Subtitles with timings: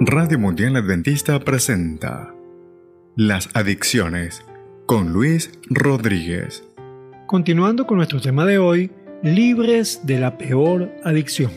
[0.00, 2.32] Radio Mundial Adventista presenta
[3.16, 4.46] Las Adicciones
[4.86, 6.62] con Luis Rodríguez.
[7.26, 8.92] Continuando con nuestro tema de hoy,
[9.24, 11.50] libres de la peor adicción.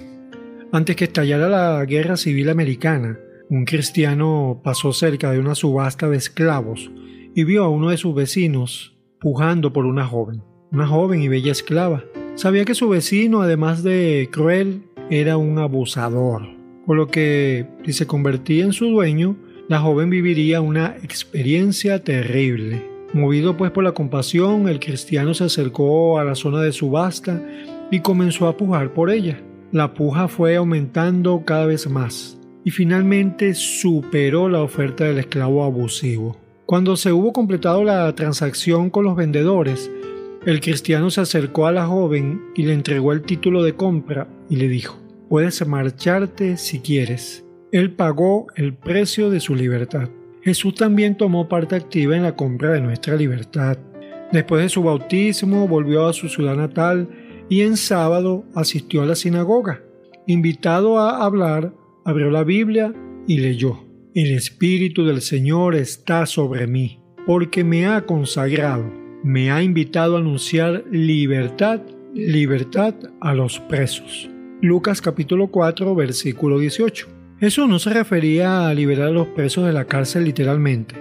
[0.72, 3.20] Antes que estallara la Guerra Civil Americana,
[3.52, 6.90] un cristiano pasó cerca de una subasta de esclavos
[7.36, 11.52] y vio a uno de sus vecinos pujando por una joven, una joven y bella
[11.52, 12.06] esclava.
[12.34, 14.82] Sabía que su vecino, además de cruel,
[15.12, 19.36] era un abusador por lo que si se convertía en su dueño,
[19.68, 22.86] la joven viviría una experiencia terrible.
[23.14, 27.42] Movido pues por la compasión, el cristiano se acercó a la zona de subasta
[27.92, 29.42] y comenzó a pujar por ella.
[29.72, 36.38] La puja fue aumentando cada vez más y finalmente superó la oferta del esclavo abusivo.
[36.66, 39.92] Cuando se hubo completado la transacción con los vendedores,
[40.46, 44.56] el cristiano se acercó a la joven y le entregó el título de compra y
[44.56, 44.98] le dijo,
[45.32, 47.46] Puedes marcharte si quieres.
[47.72, 50.10] Él pagó el precio de su libertad.
[50.42, 53.78] Jesús también tomó parte activa en la compra de nuestra libertad.
[54.34, 57.08] Después de su bautismo volvió a su ciudad natal
[57.48, 59.82] y en sábado asistió a la sinagoga.
[60.28, 62.94] Invitado a hablar, abrió la Biblia
[63.26, 63.86] y leyó.
[64.14, 68.84] El Espíritu del Señor está sobre mí, porque me ha consagrado,
[69.24, 71.80] me ha invitado a anunciar libertad,
[72.14, 74.30] libertad a los presos
[74.64, 77.08] Lucas capítulo 4 versículo 18.
[77.40, 80.94] Jesús no se refería a liberar a los presos de la cárcel literalmente.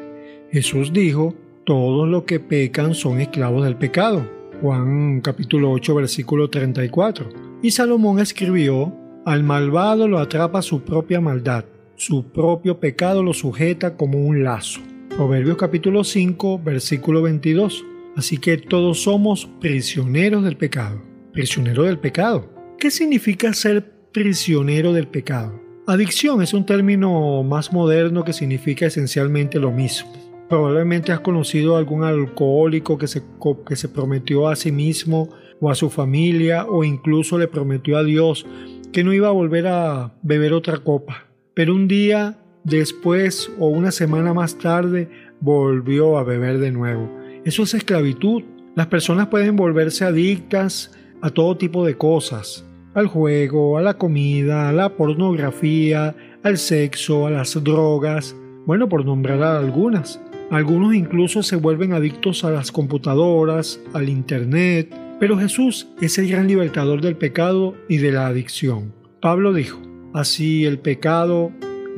[0.51, 1.35] Jesús dijo,
[1.67, 4.27] todos los que pecan son esclavos del pecado.
[4.63, 7.29] Juan capítulo 8 versículo 34.
[7.63, 13.95] Y Salomón escribió, al malvado lo atrapa su propia maldad, su propio pecado lo sujeta
[13.95, 14.81] como un lazo.
[15.11, 17.85] Proverbios capítulo 5 versículo 22.
[18.17, 21.03] Así que todos somos prisioneros del pecado.
[21.35, 22.60] Prisionero del pecado.
[22.81, 25.61] ¿Qué significa ser prisionero del pecado?
[25.87, 30.11] Adicción es un término más moderno que significa esencialmente lo mismo.
[30.49, 33.23] Probablemente has conocido a algún alcohólico que se,
[33.69, 35.29] que se prometió a sí mismo
[35.61, 38.47] o a su familia o incluso le prometió a Dios
[38.95, 41.27] que no iba a volver a beber otra copa.
[41.53, 45.11] Pero un día después o una semana más tarde
[45.43, 47.15] volvió a beber de nuevo.
[47.45, 48.43] Eso es esclavitud.
[48.75, 52.65] Las personas pueden volverse adictas a todo tipo de cosas,
[52.95, 58.37] al juego, a la comida, a la pornografía, al sexo, a las drogas,
[58.67, 60.21] bueno, por nombrar algunas.
[60.51, 66.49] Algunos incluso se vuelven adictos a las computadoras, al Internet, pero Jesús es el gran
[66.49, 68.93] libertador del pecado y de la adicción.
[69.21, 69.81] Pablo dijo,
[70.13, 71.53] así el pecado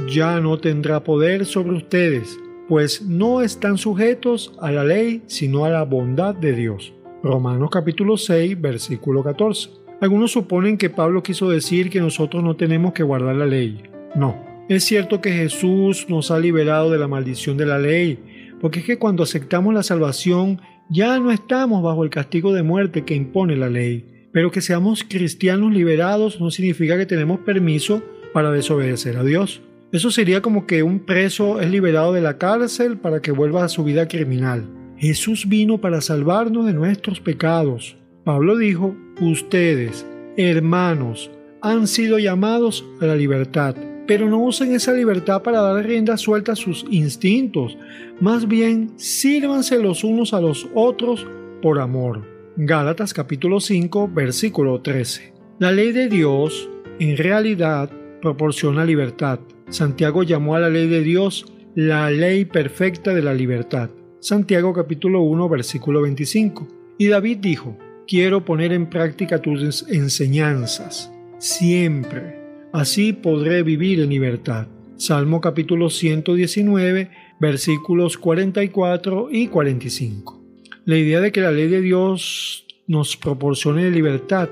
[0.08, 2.38] ya no tendrá poder sobre ustedes,
[2.68, 6.92] pues no están sujetos a la ley, sino a la bondad de Dios.
[7.22, 9.81] Romanos capítulo 6, versículo 14.
[10.02, 13.84] Algunos suponen que Pablo quiso decir que nosotros no tenemos que guardar la ley.
[14.16, 14.36] No,
[14.68, 18.18] es cierto que Jesús nos ha liberado de la maldición de la ley,
[18.60, 20.60] porque es que cuando aceptamos la salvación
[20.90, 24.26] ya no estamos bajo el castigo de muerte que impone la ley.
[24.32, 28.02] Pero que seamos cristianos liberados no significa que tenemos permiso
[28.32, 29.62] para desobedecer a Dios.
[29.92, 33.68] Eso sería como que un preso es liberado de la cárcel para que vuelva a
[33.68, 34.68] su vida criminal.
[34.96, 37.96] Jesús vino para salvarnos de nuestros pecados.
[38.24, 40.04] Pablo dijo, ustedes,
[40.36, 46.16] hermanos, han sido llamados a la libertad, pero no usen esa libertad para dar rienda
[46.16, 47.78] suelta a sus instintos,
[48.20, 51.26] más bien sírvanse los unos a los otros
[51.62, 52.22] por amor.
[52.56, 55.32] Gálatas capítulo 5 versículo 13.
[55.60, 56.68] La ley de Dios
[56.98, 57.90] en realidad
[58.20, 59.38] proporciona libertad.
[59.68, 63.90] Santiago llamó a la ley de Dios la ley perfecta de la libertad.
[64.20, 66.68] Santiago capítulo 1 versículo 25.
[66.98, 67.78] Y David dijo,
[68.12, 72.36] quiero poner en práctica tus enseñanzas, siempre.
[72.70, 74.66] Así podré vivir en libertad.
[74.98, 80.44] Salmo capítulo 119, versículos 44 y 45.
[80.84, 84.50] La idea de que la ley de Dios nos proporcione libertad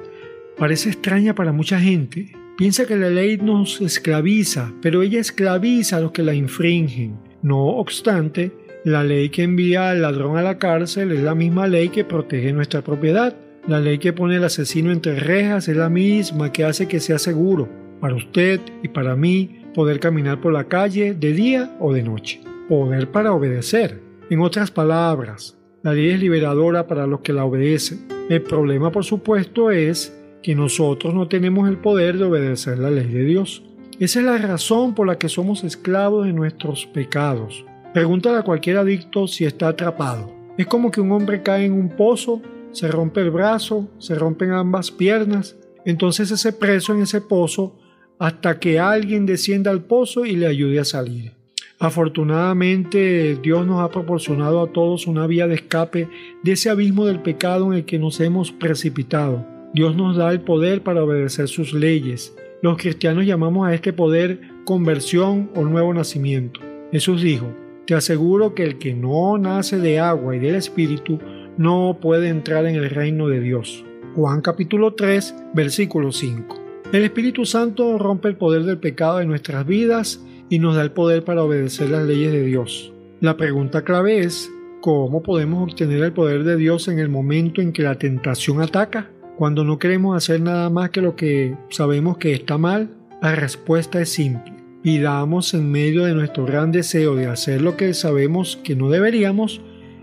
[0.56, 2.32] parece extraña para mucha gente.
[2.56, 7.18] Piensa que la ley nos esclaviza, pero ella esclaviza a los que la infringen.
[7.42, 8.53] No obstante,
[8.86, 12.54] la ley que envía al ladrón a la cárcel es la misma ley que protege
[12.54, 13.36] nuestra propiedad.
[13.66, 17.18] La ley que pone al asesino entre rejas es la misma que hace que sea
[17.18, 17.68] seguro
[18.01, 22.41] para usted y para mí poder caminar por la calle de día o de noche.
[22.68, 24.01] Poder para obedecer.
[24.30, 28.07] En otras palabras, la ley es liberadora para los que la obedecen.
[28.28, 33.09] El problema, por supuesto, es que nosotros no tenemos el poder de obedecer la ley
[33.09, 33.63] de Dios.
[33.98, 37.65] Esa es la razón por la que somos esclavos de nuestros pecados.
[37.92, 40.33] Pregúntale a cualquier adicto si está atrapado.
[40.56, 42.41] Es como que un hombre cae en un pozo,
[42.72, 45.57] se rompe el brazo, se rompen ambas piernas.
[45.84, 47.78] Entonces ese preso en ese pozo
[48.19, 51.33] hasta que alguien descienda al pozo y le ayude a salir.
[51.78, 56.09] Afortunadamente Dios nos ha proporcionado a todos una vía de escape
[56.43, 59.47] de ese abismo del pecado en el que nos hemos precipitado.
[59.73, 62.37] Dios nos da el poder para obedecer sus leyes.
[62.61, 66.61] Los cristianos llamamos a este poder conversión o nuevo nacimiento.
[66.93, 67.47] Jesús dijo,
[67.87, 71.19] te aseguro que el que no nace de agua y del Espíritu
[71.60, 73.84] no puede entrar en el reino de Dios.
[74.16, 76.59] Juan capítulo 3, versículo 5.
[76.91, 80.92] El Espíritu Santo rompe el poder del pecado en nuestras vidas y nos da el
[80.92, 82.95] poder para obedecer las leyes de Dios.
[83.21, 87.74] La pregunta clave es, ¿cómo podemos obtener el poder de Dios en el momento en
[87.74, 89.10] que la tentación ataca?
[89.36, 92.89] Cuando no queremos hacer nada más que lo que sabemos que está mal,
[93.21, 94.54] la respuesta es simple.
[94.83, 99.60] Pidamos en medio de nuestro gran deseo de hacer lo que sabemos que no deberíamos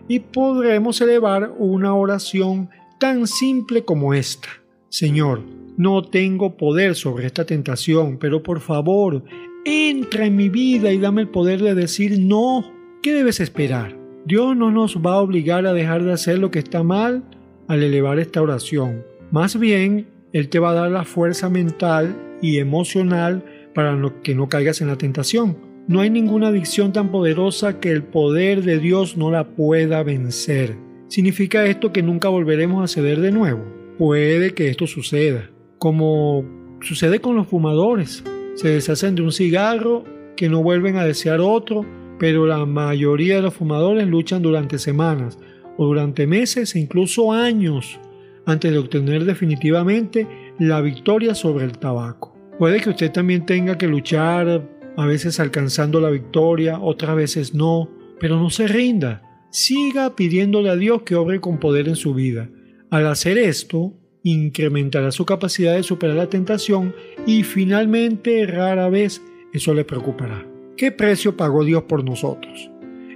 [0.07, 2.69] y podremos elevar una oración
[2.99, 4.47] tan simple como esta.
[4.89, 5.43] Señor,
[5.77, 9.23] no tengo poder sobre esta tentación, pero por favor,
[9.65, 12.65] entra en mi vida y dame el poder de decir no.
[13.03, 13.95] ¿Qué debes esperar?
[14.25, 17.23] Dios no nos va a obligar a dejar de hacer lo que está mal
[17.67, 19.03] al elevar esta oración.
[19.31, 23.43] Más bien, Él te va a dar la fuerza mental y emocional
[23.73, 25.66] para que no caigas en la tentación.
[25.87, 30.75] No hay ninguna adicción tan poderosa que el poder de Dios no la pueda vencer.
[31.07, 33.63] ¿Significa esto que nunca volveremos a ceder de nuevo?
[33.97, 36.43] Puede que esto suceda, como
[36.81, 38.23] sucede con los fumadores
[38.57, 40.03] se deshacen de un cigarro
[40.35, 41.85] que no vuelven a desear otro,
[42.17, 45.37] pero la mayoría de los fumadores luchan durante semanas
[45.77, 47.99] o durante meses e incluso años
[48.47, 52.35] antes de obtener definitivamente la victoria sobre el tabaco.
[52.57, 54.67] Puede que usted también tenga que luchar,
[54.97, 57.89] a veces alcanzando la victoria, otras veces no,
[58.19, 59.21] pero no se rinda.
[59.51, 62.49] Siga pidiéndole a Dios que obre con poder en su vida.
[62.89, 66.95] Al hacer esto, incrementará su capacidad de superar la tentación
[67.27, 69.21] y finalmente rara vez
[69.53, 70.45] eso le preocupará.
[70.75, 72.71] ¿Qué precio pagó Dios por nosotros?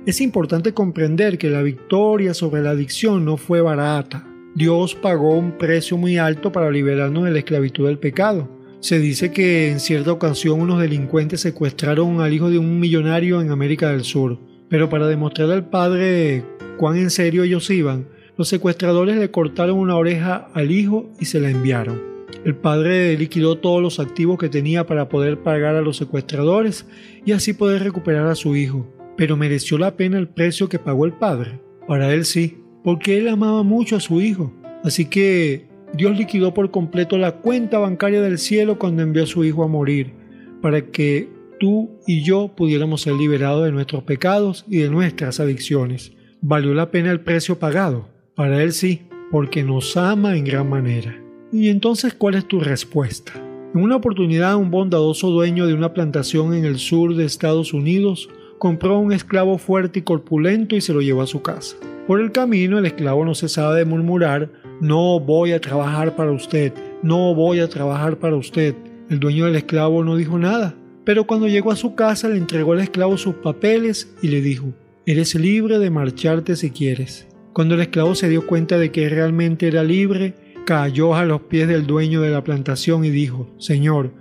[0.05, 4.27] Es importante comprender que la victoria sobre la adicción no fue barata.
[4.53, 8.60] Dios pagó un precio muy alto para liberarnos de la esclavitud del pecado.
[8.81, 13.51] Se dice que en cierta ocasión unos delincuentes secuestraron al hijo de un millonario en
[13.51, 14.39] América del Sur,
[14.69, 16.43] pero para demostrar al padre
[16.79, 18.07] cuán en serio ellos iban,
[18.37, 22.01] los secuestradores le cortaron una oreja al hijo y se la enviaron.
[22.43, 26.87] El padre liquidó todos los activos que tenía para poder pagar a los secuestradores
[27.23, 28.91] y así poder recuperar a su hijo.
[29.15, 31.61] Pero mereció la pena el precio que pagó el padre.
[31.87, 34.51] Para él sí, porque él amaba mucho a su hijo.
[34.83, 39.43] Así que Dios liquidó por completo la cuenta bancaria del cielo cuando envió a su
[39.43, 40.13] hijo a morir,
[40.61, 41.29] para que
[41.59, 46.13] tú y yo pudiéramos ser liberados de nuestros pecados y de nuestras adicciones.
[46.41, 48.07] Valió la pena el precio pagado.
[48.35, 51.21] Para Él sí, porque nos ama en gran manera.
[51.51, 53.33] Y entonces, ¿cuál es tu respuesta?
[53.75, 58.29] En una oportunidad, un bondadoso dueño de una plantación en el sur de Estados Unidos
[58.57, 61.75] compró un esclavo fuerte y corpulento y se lo llevó a su casa.
[62.07, 64.49] Por el camino, el esclavo no cesaba de murmurar,
[64.81, 68.75] no voy a trabajar para usted, no voy a trabajar para usted.
[69.09, 70.75] El dueño del esclavo no dijo nada,
[71.05, 74.73] pero cuando llegó a su casa le entregó al esclavo sus papeles y le dijo,
[75.05, 77.27] eres libre de marcharte si quieres.
[77.53, 80.33] Cuando el esclavo se dio cuenta de que realmente era libre,
[80.65, 84.11] cayó a los pies del dueño de la plantación y dijo, Señor,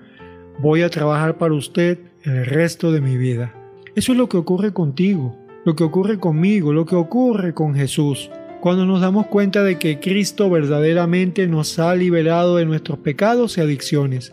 [0.59, 3.54] voy a trabajar para usted el resto de mi vida.
[3.95, 8.31] Eso es lo que ocurre contigo, lo que ocurre conmigo, lo que ocurre con Jesús.
[8.61, 13.61] Cuando nos damos cuenta de que Cristo verdaderamente nos ha liberado de nuestros pecados y
[13.61, 14.33] adicciones,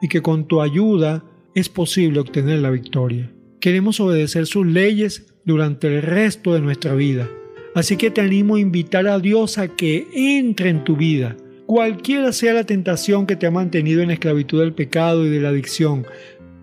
[0.00, 3.30] y que con tu ayuda es posible obtener la victoria.
[3.60, 7.28] Queremos obedecer sus leyes durante el resto de nuestra vida
[7.74, 11.36] Así que te animo a invitar a Dios a que entre en tu vida.
[11.66, 15.40] Cualquiera sea la tentación que te ha mantenido en la esclavitud del pecado y de
[15.40, 16.06] la adicción,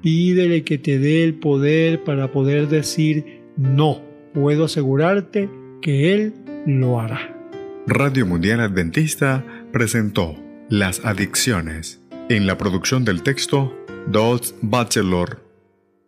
[0.02, 4.02] pídele que te dé el poder para poder decir no.
[4.34, 5.50] Puedo asegurarte
[5.82, 6.34] que Él
[6.66, 7.20] lo hará.
[7.88, 10.36] Radio Mundial Adventista presentó
[10.70, 12.02] Las Adicciones.
[12.30, 13.76] En la producción del texto,
[14.08, 15.51] Dolce Bachelor.